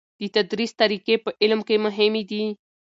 د 0.21 0.23
تدریس 0.35 0.71
طریقی 0.81 1.15
په 1.23 1.29
علم 1.41 1.59
کې 1.67 1.75
مهمې 1.85 2.23
دي. 2.29 2.43